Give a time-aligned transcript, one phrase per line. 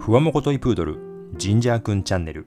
[0.00, 0.98] ふわもこといプードル
[1.36, 2.46] ジンジャーくんチャンネル。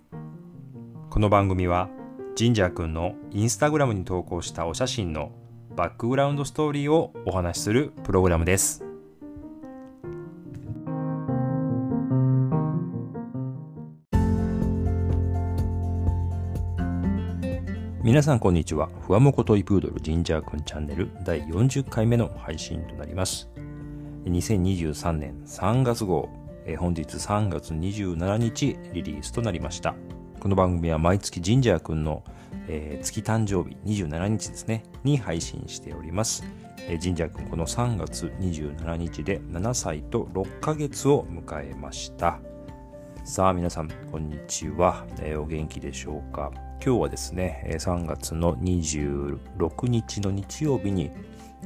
[1.11, 1.87] この番組は
[2.35, 5.31] ジンジャーくんのインスタグラムに投稿したお写真の
[5.75, 8.83] バックグラウンドストーリーをお話しするプログラムです。
[18.01, 18.89] 皆さんこんにちは。
[19.05, 23.47] ふわもこといプードルジンジャーくんチャンネル第40回目の配信となります。
[24.25, 26.41] 2023年3月号
[26.77, 29.95] 本日3月27日リリースとなりました。
[30.39, 32.23] この番組は毎月ジンジャーくんの、
[33.01, 36.45] 月誕生日27日ですね、に配信しております。
[36.99, 42.39] ジンジャーくんこの3月27日で7歳と6ヶ月を迎えました。
[43.25, 45.05] さあ皆さん、こんにちは、
[45.37, 46.49] お元気でしょうか？
[46.83, 51.11] 今日はですね、3月の26日の日曜日に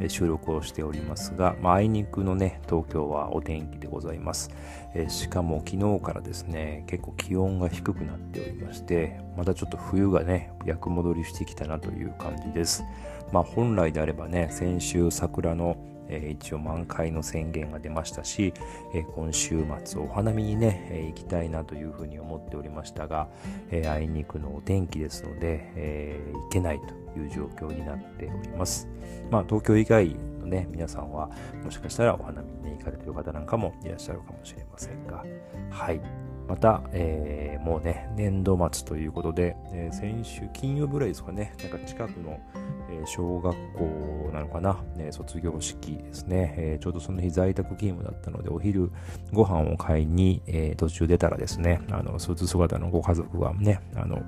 [0.07, 4.51] 収録をしておりますが、まあ、あいにくのね、東京はお天気でございます。
[4.93, 12.83] えしかも昨日からですね、結構気温が低くなっておりまして、またちょっと冬がね、逆戻りしてきたなという感じです。
[13.31, 15.77] まあ本来であればね、先週桜の
[16.09, 18.53] え、一応満開の宣言が出ましたし、
[18.93, 23.27] え、今週末お花見にね、え、行きたいなというふうに思っておりましたが、
[23.71, 28.87] えあいにくのお天気ですので、え行けないという状況になっております。
[29.29, 31.29] まあ東京以外のね、皆さんは
[31.63, 35.25] もしかしたらお花見に、行かれてる方なんかもいらっしゃるかもしれませんが、
[35.69, 36.01] はい。
[36.47, 42.39] また、えー、もうね、年度末ということで、えー、先週金曜ぐらいですかね、なんか近くの、
[42.89, 48.91] えー、小学校なのかな、ね、卒業式ですね、えー、ちょうどその日在宅勤務だったので、お昼
[49.31, 54.23] ご飯を買いに、え、途中出たらですね、あの、スーツ姿のご家族がね、あの、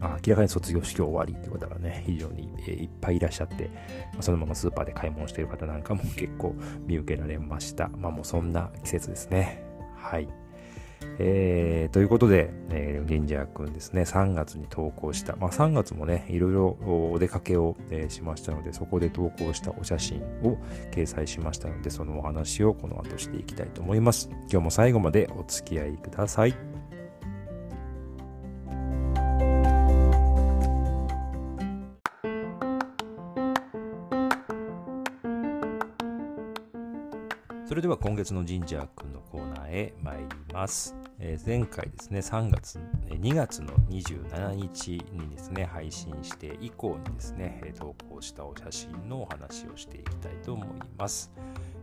[0.00, 3.70] 明らかに卒業式終わりって方がね、非常に、え、いっぱいいらっしゃって、
[4.14, 6.54] ま、そのままスーパーで買い物している方なんかも結構
[6.86, 7.88] 見受けられました。
[7.96, 9.62] まあもうそんな季節ですね。
[9.96, 10.28] はい。
[11.22, 16.78] えー、ということで、えー、リンジャーくんですね、3月に投稿した、まあ、3月もね、いろいろ
[17.12, 20.56] お出かけを、えー、しましたので、そこで投稿したお写真を
[20.90, 24.30] 掲載しましたので、そのお話をこの後していきたいと思います。
[24.50, 26.69] 今日も最後までお付き合いください。
[38.02, 40.96] 今月のジンジャーくんのコーナーへ参ります。
[41.18, 42.78] えー、前回ですね、3月、
[43.10, 51.30] 2月の27日にですね、配信して以降にですね、投稿したお写真のお話をしていきたいと思います。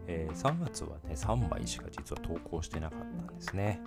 [0.08, 3.80] えー、3月はね、3枚しか実は投稿してなかったんですね。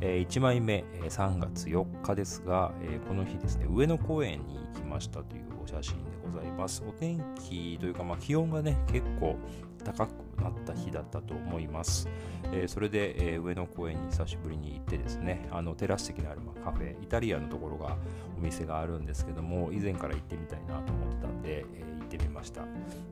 [0.00, 6.82] えー、1枚目、え、3月4日ですが、えー、この日ですね、上野公園に行きましたというお写真ざいます。
[6.86, 9.36] お天気というか、まあ、気温がね、結構
[9.84, 10.10] 高く
[10.40, 12.08] なった日だったと思います。
[12.52, 17.96] えー、それで、えー、上野公園に久しぶりに行ってですね、あのテラス席のある、ま、カフェ、イタリアのところが
[18.38, 22.62] お店があるんですけども、以前から行ってみたいなと思ってたんで、えー、行ってみました。
[22.62, 22.68] ま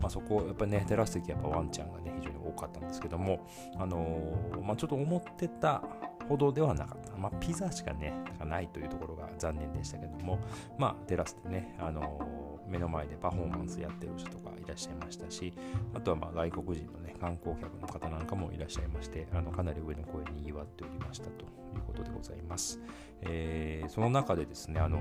[0.06, 4.32] あ、そこ、やっぱりね、テラス席やっぱワンちゃんがね、非常に多かったんですけども、あの
[4.62, 5.82] まあ、ちょっと思ってた
[6.28, 7.16] ほどではなかった。
[7.16, 8.12] まあ、ピザしかね、
[8.44, 10.38] ないというところが残念でしたけども、
[10.78, 15.52] まあ、テラスでね、あの目の前でパフォーマンスやってる人とかいらっしゃいましたし、
[15.94, 22.80] あとはまあ外国人のね、観光客の方なんかもいらっしゃいまして、あのかなり上の声に祝っておりましたということでございます。
[23.22, 25.00] えー、その中でですね、あの、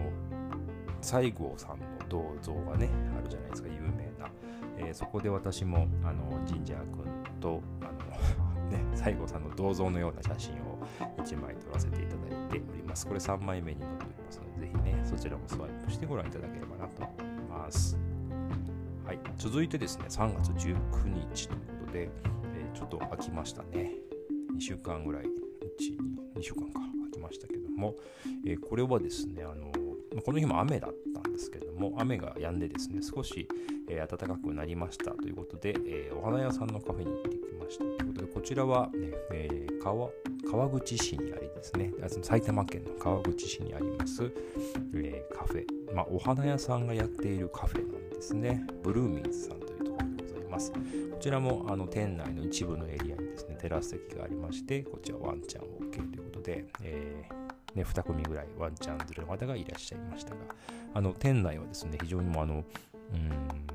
[1.01, 4.29] 西郷さんの銅像がね、あるじゃないですか、有名な。
[4.77, 7.05] えー、そこで私も、あの、ジンジャー君
[7.39, 10.79] と、あの、 ね、西郷さんの銅像のような写真を
[11.17, 13.07] 1枚撮らせていただいております。
[13.07, 17.28] これ3枚目に載っておりますので、ぜひね、そちらもスワイプしてご覧いただければなと思います。
[19.39, 23.93] 続いてですね、3月19日ということで、えー、ちょっと空きましたね。
[24.53, 25.27] 2週間ぐらい、1、
[26.37, 27.95] 2週間か空きましたけども、
[28.45, 29.71] えー、これはですね、あの
[30.25, 33.47] この日も雨だったんですけども、雨が止んでですね、少し、
[33.89, 40.09] えー、暖かくなりましたということで、えー、お花屋さんのカフェに行ってきましたということで、こちらは、ねえー、川
[40.49, 44.31] 川口市にありですね、埼玉県の川口市にあります、
[44.95, 48.65] えー、カフェ、まあ、お花屋さんがやっているカフェなんですね。
[48.81, 50.71] ブルーミーズさんというところでございます。
[50.71, 50.79] こ
[51.19, 57.38] ちらもあの店内の一部のエリアにですね、テラス席がありまして、こちらワンちゃん OK ということで、えー
[57.75, 60.37] ね、2組ぐらいワンちゃん連れの方がいらっしゃいましたが、
[60.93, 62.63] あの店内はですね、非常にもあの、
[63.13, 63.69] うん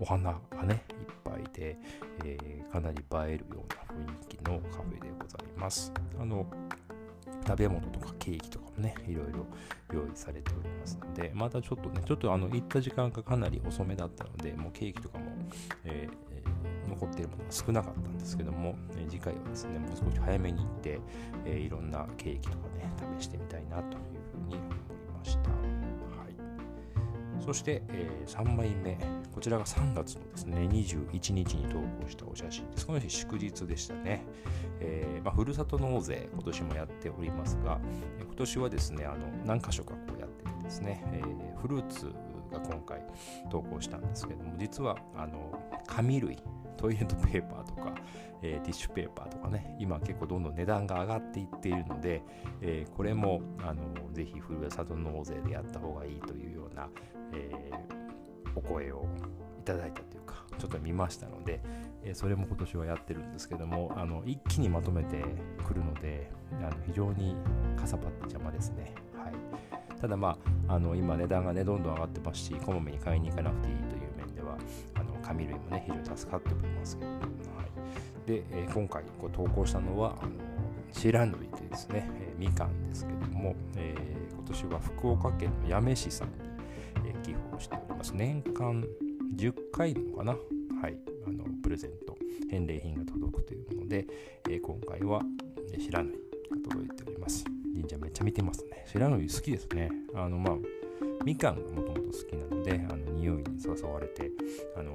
[0.00, 1.76] お花がね、いっぱいで、
[2.24, 5.92] えー、かなり映えるような雰囲気のカフェでございます。
[6.18, 6.46] あの
[7.46, 9.46] 食べ物とかケーキとかもね、いろいろ
[9.92, 15.24] 用意されておりますので、またちょっとね、ちょっとあの、行った時間がかなり遅めだったので、もうケーキとかも、
[15.84, 21.00] えー、残っているものが少なかったんですけども、え次回はですねもう少し早めに行って、
[21.44, 24.68] えいろんなケーキとかね試してみたいなというふうに思い
[25.18, 25.50] ました。
[25.50, 25.56] は
[26.28, 28.98] い、そして、え3枚目
[29.32, 32.86] こちらが3月のですね21日に投稿したお写真です。
[32.86, 34.24] この日祝日でしたね。
[34.80, 37.78] えー、まあ、ふるさと納税今年もやっておりますが、
[38.22, 42.12] 今年はですねあの何箇所かこうやっててですね、えー、フルーツ
[42.50, 43.02] が今回
[43.50, 45.52] 投稿したんですけども実はあの
[45.86, 46.38] 紙類
[46.76, 47.94] トイレットペーパーとか、
[48.42, 52.22] えー、ティッシュペーパーとかね今結構どんどん値段が上がっていっているので、
[52.62, 53.82] えー、これもあの
[54.12, 56.88] ぜひふるさと納税でやった方がいいというような、
[57.34, 59.04] えー、お声を
[59.58, 61.60] いただいたというかちょっと見ましたので、
[62.02, 65.22] えそれも今年はやってるんですけどもあの一気にまとめて
[65.66, 66.30] くるので
[66.60, 67.34] あの非常に
[67.78, 68.94] かさばって邪魔ですね。
[70.00, 74.56] ただまあ、あの今値段がね、どんどん上がってますし、こまめに買いに行かなくていいという面では、
[74.94, 80.32] あの紙類もね、非常に助かっておりますけども、はい、で、えー、今回こう投稿したのは、あの
[80.92, 86.34] シラヌイでですね、えー、みかんですけども、えー、今年は福岡県の八女市さんに、
[87.10, 88.12] え、寄付をしております。
[88.14, 88.82] 年間
[89.36, 92.16] 10回のかな、はい、あのプレゼント、
[92.50, 94.06] 返礼品が届くというもので、
[94.48, 95.20] え、今回は
[95.78, 96.12] 知らぬい
[96.50, 97.44] が届いております。
[97.80, 98.84] 神社めっちゃ見てますね。
[98.86, 99.90] 白の湯好きですね。
[100.14, 100.56] あの、まあ、
[101.24, 104.30] みかんがもともと好きなので、あの匂いに誘われて、
[104.76, 104.94] あの、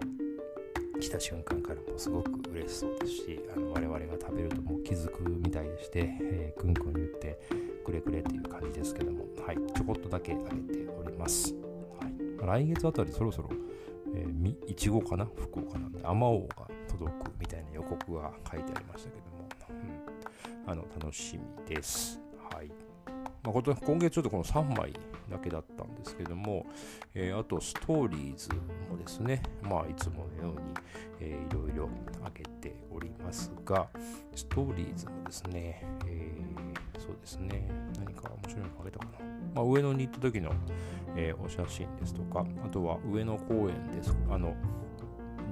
[0.99, 7.39] 来た瞬間からもすごく嬉しそうですし、あの我々が食べるともう気づくみたいでして、えー、くんくん言って
[7.83, 10.39] くれくれっていう感じですけども、はい、ちょこっとだけあげ
[10.73, 11.53] ております。
[11.99, 13.49] はい、来月あたりそろそろ、
[14.13, 15.25] えー、いちごかな？
[15.25, 19.49] 福岡なんで、あまおうが届くみたいな予告が書いてありましたけども、
[20.65, 22.21] うん、あの楽しみです。
[23.45, 24.93] まあ、今月ちょっとこの3枚
[25.29, 26.65] だけだったんですけども、
[27.13, 28.49] えー、あとストーリーズ
[28.89, 30.61] もですね、まあいつものように、
[31.19, 31.89] えー、いろいろ
[32.23, 33.87] 上げておりますが、
[34.35, 37.69] ストーリーズもですね、えー、そうですね、
[37.99, 39.11] 何か面白いのあげたかな。
[39.53, 40.51] まあ、上野に行った時の、
[41.15, 44.15] えー、お写真ですとか、あとは上野公園です。
[44.29, 44.55] あの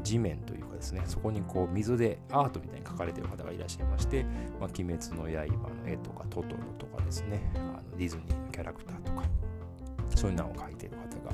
[0.03, 4.23] 地面というかですね、そこにこう水でアートみたいに描かれている方がいらっしゃいまして、
[4.59, 9.23] まあ、鬼滅の刃の絵とかトトロとかですね、あのディズニーのキャラクターとか、
[10.15, 11.31] そういうのを描いている方が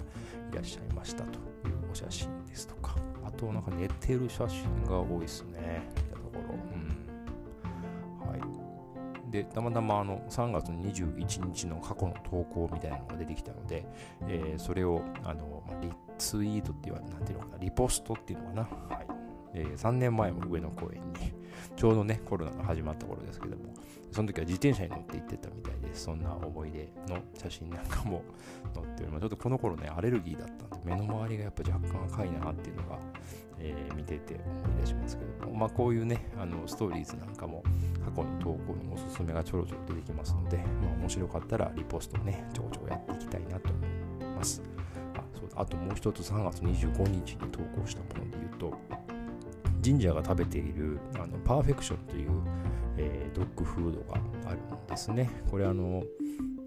[0.51, 2.95] いらっしゃいましたというお写真ですとか、
[3.25, 6.55] あとなんか寝てる写真が多いですね、見たところ。
[6.73, 8.29] うん。
[8.29, 9.31] はい。
[9.31, 13.85] で、たまたまあの3月21日の過去の投稿みたいなのが出てきたので、
[14.27, 18.61] えー、それをあの、まあ、ツイートっていうのは、なんていうのかな、リポストっていうのかな。
[18.63, 19.07] はい。
[19.53, 21.33] えー、3年前も上野公園に、
[21.75, 23.73] ちょうどね、コロナが始まった頃ですけども、
[24.11, 26.03] その時は自転車に乗って行ってたみたいです。
[26.03, 28.23] そんな思い出の写真なんかも
[28.73, 29.21] 載っております。
[29.21, 32.99] ちょっとこの頃ね、アレルギーだったんで、目の周りがやっぱ若干赤いなっていうのが、
[33.59, 37.63] えー、見てて思い出しますけども、まあこういうね、あのストーリーズなんかも
[38.05, 44.78] 過去の投稿のおすすめがちょろちょろ出てきますので、まあ面白かったらリポストね、ちょこちょこやっていきたいなと思います。
[45.59, 48.73] あともう一つ3月25日に投稿したもので言うと
[49.83, 52.29] 神社が食べているあのパーフェクションという、
[52.97, 54.15] えー、ドッグフードが
[54.45, 55.29] あるんですね。
[55.51, 56.03] これあの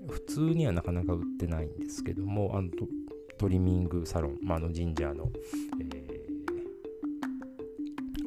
[0.09, 2.69] 普通にはなかなか売ってないんですけどもあの
[3.39, 5.31] トリミングサロン、まあ、の神社の、
[5.81, 6.27] え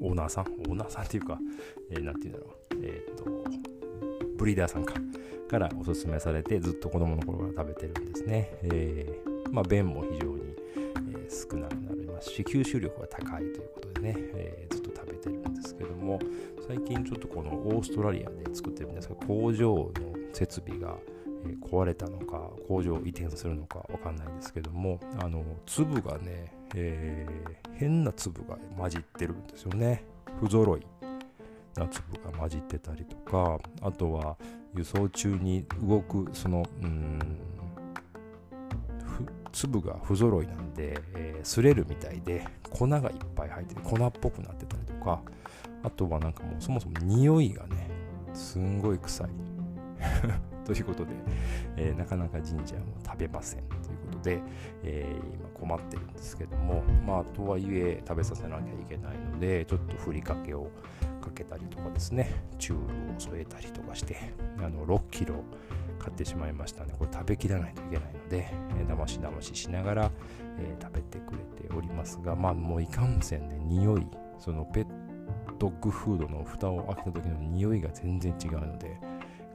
[0.01, 0.45] ー、オーナーさん？
[0.45, 1.37] オーナーさんっていうか、
[1.91, 2.75] えー、ていうんだろう。
[2.81, 3.25] えっ、と
[4.37, 4.95] ブリーダーさんか。
[5.47, 10.54] からおすすめされてずっと子供の頃から食べてるんですね、えーまあ、便も非常に、
[11.29, 16.19] 少なくなりますし吸収力が高いということでね、えー、ずっと食べてるんですけども
[16.67, 19.91] 最近ちょっとこのオーストラリアで作ってるんですが工場の
[20.33, 20.97] 設備が
[21.61, 30.03] 壊れたのか工場移転するのかわかんないですけどもあの粒がね、えー、変な粒が混じってるんですよね。
[30.39, 30.81] 不揃い
[31.75, 34.37] な粒が混じってたりとかあとは
[34.75, 37.19] 輸送中に動くそのうん
[39.55, 45.21] 粒が不揃いなんで、えー、擦れるみたいで粉がいっぱい入ってて粉っぽくなってたりとか
[45.81, 47.89] あとはなんかもうそもそも匂いがね
[48.33, 49.29] すんごい臭い。
[50.65, 51.11] ということで、
[51.77, 54.41] えー、なかなか神社も食べませんということで、
[54.83, 60.71] えー、今困ってるんですけどもまあとはいえ食べさせなきゃいけないのでちょっとふりかけを
[61.21, 64.17] かけたりとかですねチュールを添えたりとかして
[64.57, 65.35] あの6キロ
[66.05, 66.93] 買ってしまいましたね。
[66.97, 68.47] これ食べきらないといけないので、
[68.77, 70.11] えー、だましだまししながら、
[70.59, 74.07] えー、食べてくれておりますが、まあもういかんせんね、匂い、
[74.37, 74.87] そのペッ
[75.57, 78.99] トグフードの蓋を開けた時の匂いが全然違うので、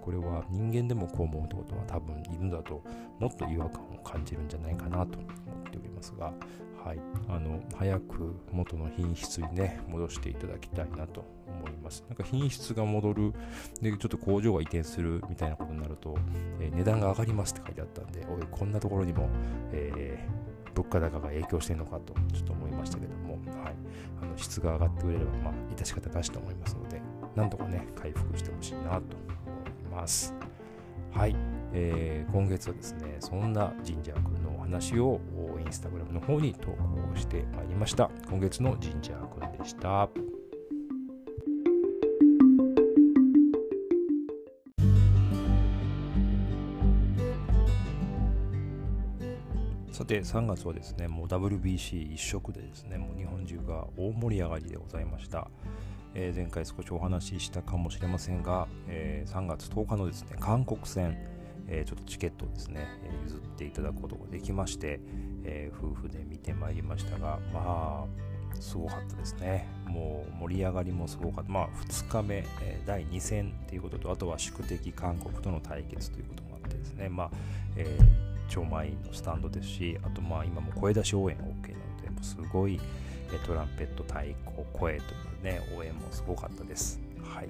[0.00, 2.83] これは人間でもこう思うってことは多分犬だと
[3.19, 5.28] もっと違和感を感じるんじゃないかなと思
[5.69, 6.33] っておりますが、
[6.84, 12.04] はい、あの早く元の品質にね戻していただきたいなと思います。
[12.08, 13.32] なんか品質が戻る
[13.82, 16.16] でちょっと工場が移転するみたいなことになると、
[16.58, 19.28] えー、値段が上がりますって書いてあったんでおいこんなところにも、
[19.72, 23.75] えー、物価高が影響してるのかとちょっと思いましたけども、はい、
[24.22, 27.02] あの質が上がってくれればまあ致し方なしと思いますので
[27.37, 29.00] なんとかね回復してほしいなと思い
[29.92, 30.34] ます。
[31.12, 31.34] はい、
[31.72, 35.20] えー、今月はですねそんな神社君の話を
[35.64, 38.08] インスタグラムの方に投稿してまいりました。
[38.28, 40.08] 今月のジンジャーくんでした。
[49.90, 55.50] さて3月はですねもう WBC 一色でですねもう日本中が大盛り上がりでございました、
[56.14, 61.18] えー、前回少しお話ししたかもしれませんが、えー、3月10日のですね韓国戦
[61.70, 65.00] え、ちょっとチケットをですね、え譲っていただくことができまして、
[65.44, 68.06] え、夫婦で見てまいりましたが、まあ、
[68.60, 69.68] すごかったですね。
[69.86, 71.50] もう盛り上がりもすごかった。
[71.50, 77.30] まあ、2日目、え、第2戦ということと、あとは宿敵韓国との対決ということもあってですね、まあ、
[77.76, 77.86] え、
[78.48, 81.62] 超満員のスタンドですし、あとまあ今も声出し応援 OK なの
[82.02, 82.80] で、もうすごい、
[83.32, 85.06] えトランペット、太鼓、声とい
[85.40, 87.00] うね、応援もすごかったです。
[87.22, 87.48] はい。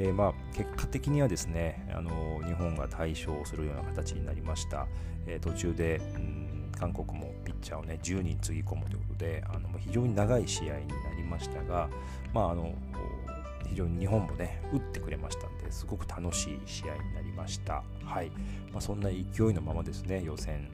[0.00, 4.86] えー、まあ、結果的にはですね、あの日本が大勝するような形になりました。
[5.26, 11.88] えー、途中で、うん、韓国もピッチャーをね10人つぎ込むということであの非常に長い試合になりましたが、
[12.32, 12.72] まあ、あの
[13.68, 17.82] 非常に日本もね打ってくれましたんですごく楽しい試合になりました。
[18.04, 18.30] はい
[18.72, 20.70] まあ、そんな勢いのままですね予選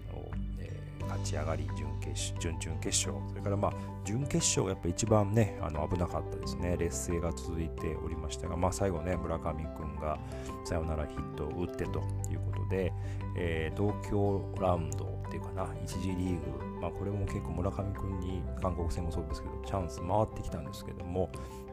[1.15, 3.73] 勝ち上がり準決準々決勝それからまあ
[4.05, 6.77] 準決勝がやっぱ一番ねあの危なかったですね。
[6.77, 10.19] 劣勢が続いておりましたが、まあ、最後ね村上君が
[10.65, 12.93] サヨナラヒットを打ってということで、
[13.37, 21.31] えー、東京ラウンドっていうかな1次リーグ、まあ、これも結構村上君に韓国戦もそうですけどチャンス回ってきたんですけども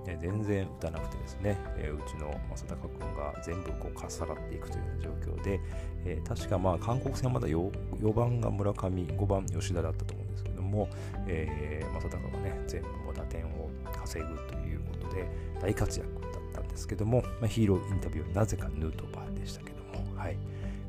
[0.07, 5.59] え全然打たなくてですね、えうちの正隆君が全部こうかっさらっていくというような状況で、
[6.05, 10.89] え確かまあ韓国戦はまだ 4, 4番が村上、5番吉田だったと思うんですけども、
[11.27, 15.27] えー、正隆がね、全部打点を稼ぐということで
[15.61, 20.37] 大活躍だったんですけども、まあ、ヒーローインタビューなぜかヌートバーでしたけども、はい。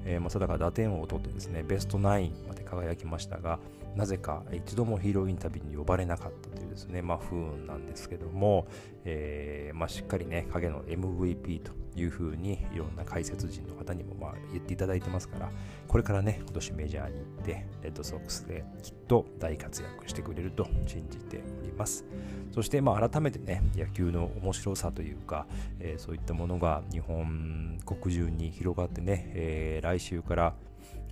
[0.05, 3.59] えー、正隆打点王を取ってですね、ベスト9まで輝きましたが、
[3.97, 8.67] なぜか一度もヒーローインタビューに呼ばれなかったというですね、まあ、不運なんですけども、
[9.05, 15.51] えー、まあ、しっかりね、影の MVP というふうにいろんな解説陣の方にもまあ言っていただいてますから、
[15.89, 22.05] これからね、今年メジャーに行って、レッドソックスできっと大活躍してくれると信じております。
[22.53, 25.47] そして、まあ、改めてね、野球の面白さというか、
[25.81, 30.55] えー、そういったものが日本国中に広がってね、えー、来週から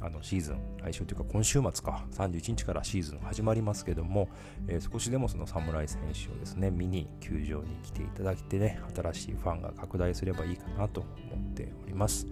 [0.00, 4.29] あのシーズン、来週というか今週末か、31日からシーズン始まりますけども、
[4.67, 12.27] えー、少しでもその侍選手をですね、見に球場に来ていただいてね、新しいファンが拡大すればいいかなと思っております。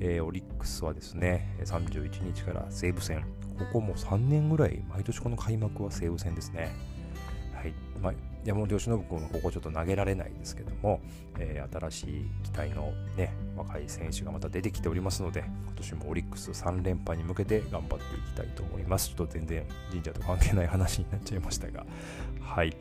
[0.00, 3.24] えー、オリックスはですね、31日から西武戦、
[3.58, 6.74] ここも3年ぐらい、毎年この開幕は西武戦ですね。
[7.54, 7.74] はい。
[8.02, 8.14] まあ
[8.44, 11.00] 山本由伸君はここちょっと投げられないですけども、
[11.38, 19.08] えー、新しい期待の、ね、若い選手がまた出てきておりますので、今年もオリックス3連覇に向けて頑張っていきたいと思います。
[19.08, 21.86] ちょっと全然神社と関係ない話になっちゃいましたが。
[22.40, 22.76] はい。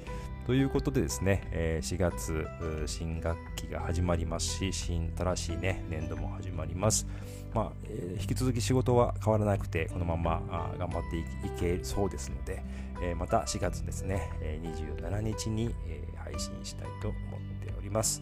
[0.46, 2.46] ということでですね、え4月、
[2.86, 7.08] 新学期が始まりますし、新新しい、ね、年度も始まります。
[7.54, 10.42] まあえ、引き続き仕事は変わらなくて、このまま
[10.78, 11.24] 頑張ってい
[11.58, 12.62] けそうですので、
[13.02, 18.22] え、また4月ですね、え27日に、え、配信したいと思っております。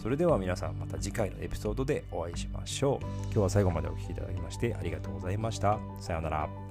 [0.00, 3.04] それでは皆さんまた次回のエピソードでお会いしましょう。
[3.24, 5.78] 今日は最後までお聴きいただきましてありがとうございました。
[6.00, 6.67] さようなら。